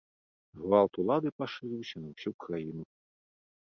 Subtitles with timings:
[0.61, 2.83] Гвалт улады пашырыўся на ўсю краіну.